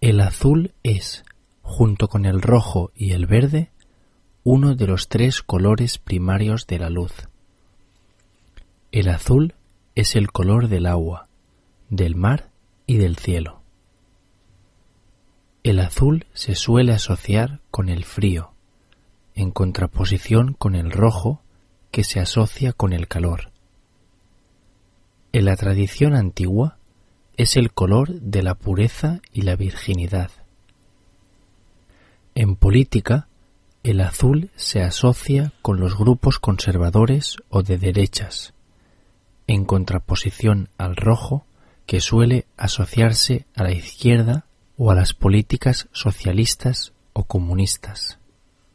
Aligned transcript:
El 0.00 0.20
azul 0.20 0.72
es, 0.82 1.24
junto 1.62 2.08
con 2.08 2.24
el 2.24 2.42
rojo 2.42 2.90
y 2.96 3.12
el 3.12 3.26
verde, 3.26 3.70
uno 4.42 4.74
de 4.74 4.88
los 4.88 5.08
tres 5.08 5.42
colores 5.42 5.98
primarios 5.98 6.66
de 6.66 6.80
la 6.80 6.90
luz. 6.90 7.12
El 8.90 9.08
azul 9.10 9.54
es 9.94 10.16
el 10.16 10.32
color 10.32 10.66
del 10.66 10.86
agua, 10.86 11.28
del 11.88 12.16
mar 12.16 12.50
y 12.84 12.96
del 12.96 13.16
cielo. 13.16 13.62
El 15.62 15.78
azul 15.78 16.26
se 16.32 16.56
suele 16.56 16.92
asociar 16.92 17.60
con 17.70 17.88
el 17.88 18.04
frío, 18.04 18.54
en 19.36 19.52
contraposición 19.52 20.54
con 20.54 20.74
el 20.74 20.90
rojo 20.90 21.42
que 21.92 22.02
se 22.02 22.18
asocia 22.18 22.72
con 22.72 22.92
el 22.92 23.06
calor. 23.06 23.52
En 25.32 25.44
la 25.44 25.54
tradición 25.54 26.16
antigua 26.16 26.79
es 27.40 27.56
el 27.56 27.72
color 27.72 28.20
de 28.20 28.42
la 28.42 28.54
pureza 28.54 29.22
y 29.32 29.42
la 29.42 29.56
virginidad. 29.56 30.30
En 32.34 32.54
política, 32.54 33.28
el 33.82 34.02
azul 34.02 34.50
se 34.56 34.82
asocia 34.82 35.54
con 35.62 35.80
los 35.80 35.96
grupos 35.96 36.38
conservadores 36.38 37.36
o 37.48 37.62
de 37.62 37.78
derechas, 37.78 38.52
en 39.46 39.64
contraposición 39.64 40.68
al 40.76 40.96
rojo 40.96 41.46
que 41.86 42.02
suele 42.02 42.44
asociarse 42.58 43.46
a 43.56 43.62
la 43.62 43.72
izquierda 43.72 44.44
o 44.76 44.90
a 44.90 44.94
las 44.94 45.14
políticas 45.14 45.88
socialistas 45.92 46.92
o 47.14 47.24
comunistas. 47.24 48.18